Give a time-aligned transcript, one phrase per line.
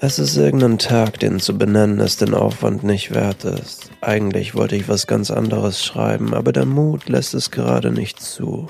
[0.00, 3.90] Es ist irgendein Tag, den zu benennen es den Aufwand nicht wert ist.
[4.00, 8.68] Eigentlich wollte ich was ganz anderes schreiben, aber der Mut lässt es gerade nicht zu.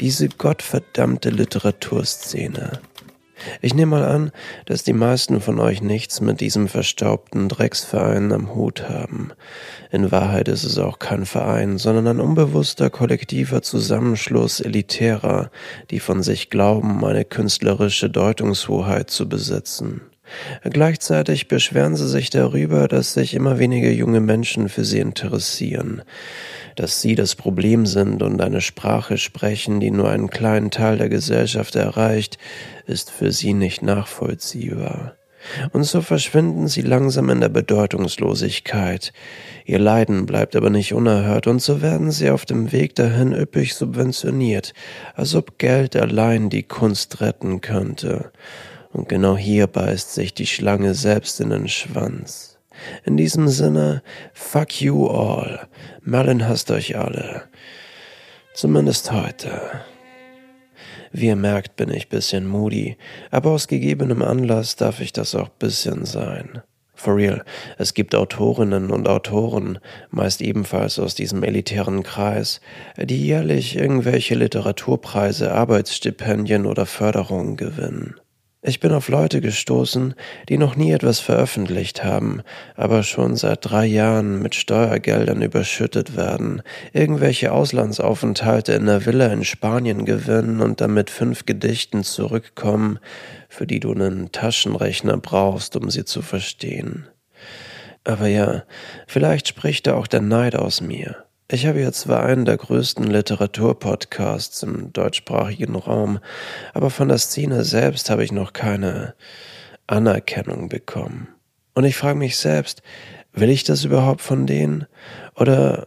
[0.00, 2.80] Diese gottverdammte Literaturszene.
[3.60, 4.30] Ich nehme mal an,
[4.66, 9.30] dass die meisten von euch nichts mit diesem verstaubten Drecksverein am Hut haben.
[9.90, 15.50] In Wahrheit ist es auch kein Verein, sondern ein unbewusster kollektiver Zusammenschluss Elitärer,
[15.90, 20.02] die von sich glauben, eine künstlerische Deutungshoheit zu besitzen.
[20.62, 26.02] Gleichzeitig beschweren sie sich darüber, dass sich immer weniger junge Menschen für sie interessieren
[26.78, 31.08] dass sie das Problem sind und eine Sprache sprechen, die nur einen kleinen Teil der
[31.08, 32.38] Gesellschaft erreicht,
[32.86, 35.16] ist für sie nicht nachvollziehbar.
[35.72, 39.12] Und so verschwinden sie langsam in der Bedeutungslosigkeit.
[39.64, 43.74] Ihr Leiden bleibt aber nicht unerhört, und so werden sie auf dem Weg dahin üppig
[43.74, 44.72] subventioniert,
[45.14, 48.30] als ob Geld allein die Kunst retten könnte.
[48.98, 52.58] Und genau hier beißt sich die Schlange selbst in den Schwanz.
[53.04, 55.68] In diesem Sinne, fuck you all.
[56.02, 57.44] Merlin hasst euch alle.
[58.54, 59.60] Zumindest heute.
[61.12, 62.96] Wie ihr merkt, bin ich bisschen moody,
[63.30, 66.60] aber aus gegebenem Anlass darf ich das auch bisschen sein.
[66.96, 67.44] For real,
[67.78, 69.78] es gibt Autorinnen und Autoren,
[70.10, 72.60] meist ebenfalls aus diesem elitären Kreis,
[72.96, 78.16] die jährlich irgendwelche Literaturpreise, Arbeitsstipendien oder Förderungen gewinnen.
[78.60, 80.14] Ich bin auf Leute gestoßen,
[80.48, 82.42] die noch nie etwas veröffentlicht haben,
[82.74, 89.44] aber schon seit drei Jahren mit Steuergeldern überschüttet werden, irgendwelche Auslandsaufenthalte in der Villa in
[89.44, 92.98] Spanien gewinnen und dann mit fünf Gedichten zurückkommen,
[93.48, 97.06] für die du einen Taschenrechner brauchst, um sie zu verstehen.
[98.02, 98.64] Aber ja,
[99.06, 101.27] vielleicht spricht da auch der Neid aus mir.
[101.50, 106.18] Ich habe ja zwar einen der größten Literaturpodcasts im deutschsprachigen Raum,
[106.74, 109.14] aber von der Szene selbst habe ich noch keine
[109.86, 111.28] Anerkennung bekommen.
[111.72, 112.82] Und ich frage mich selbst,
[113.32, 114.86] will ich das überhaupt von denen
[115.36, 115.86] oder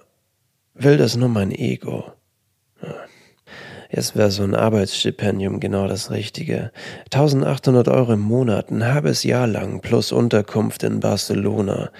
[0.73, 2.11] will das nur mein Ego?
[3.93, 6.71] Jetzt wäre so ein Arbeitsstipendium genau das Richtige.
[7.13, 11.91] 1800 Euro im Monat, ein halbes Jahr lang, plus Unterkunft in Barcelona.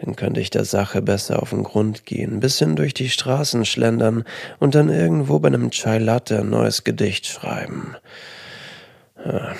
[0.00, 4.24] Dann könnte ich der Sache besser auf den Grund gehen, bisschen durch die Straßen schlendern
[4.58, 7.94] und dann irgendwo bei einem Chai Latte ein neues Gedicht schreiben.
[9.22, 9.54] Ja.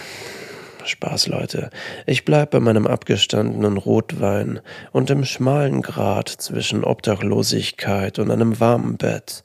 [0.86, 1.70] Spaß, Leute.
[2.06, 4.60] Ich bleib bei meinem abgestandenen Rotwein
[4.92, 9.42] und im schmalen Grat zwischen Obdachlosigkeit und einem warmen Bett.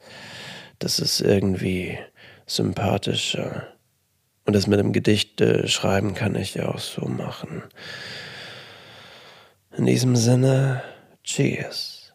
[0.78, 1.98] Das ist irgendwie
[2.50, 3.68] sympathischer.
[4.44, 7.62] Und das mit dem Gedicht äh, schreiben kann ich auch so machen.
[9.76, 10.82] In diesem Sinne,
[11.22, 12.12] cheers.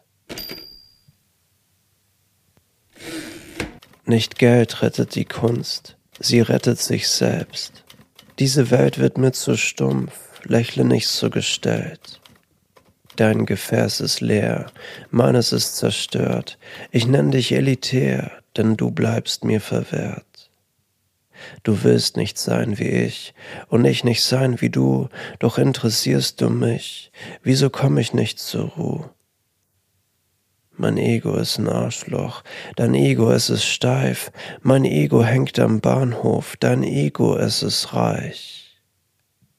[4.04, 7.84] Nicht Geld rettet die Kunst, sie rettet sich selbst.
[8.38, 10.12] Diese Welt wird mir zu stumpf,
[10.44, 12.20] lächle nicht so gestellt.
[13.16, 14.66] Dein Gefäß ist leer,
[15.10, 16.58] meines ist zerstört.
[16.90, 20.50] Ich nenn dich elitär, denn du bleibst mir verwehrt.
[21.62, 23.34] Du willst nicht sein wie ich
[23.68, 25.08] und ich nicht sein wie du,
[25.38, 27.12] doch interessierst du mich.
[27.42, 29.10] Wieso komm ich nicht zur Ruhe?
[30.78, 32.42] Mein Ego ist ein Arschloch,
[32.76, 34.30] dein Ego es ist steif,
[34.60, 38.78] mein Ego hängt am Bahnhof, dein Ego es ist reich.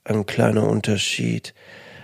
[0.03, 1.55] Ein kleiner Unterschied,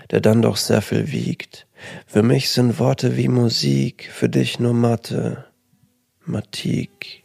[0.09, 1.67] der dann doch sehr viel wiegt.
[2.07, 5.45] Für mich sind Worte wie Musik, für dich nur Mathe,
[6.25, 7.22] Matik.